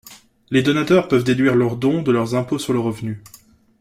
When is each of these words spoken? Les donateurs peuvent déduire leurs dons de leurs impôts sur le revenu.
Les 0.49 0.63
donateurs 0.63 1.07
peuvent 1.07 1.23
déduire 1.23 1.53
leurs 1.55 1.75
dons 1.75 2.01
de 2.01 2.11
leurs 2.11 2.33
impôts 2.33 2.57
sur 2.57 2.73
le 2.73 2.79
revenu. 2.79 3.21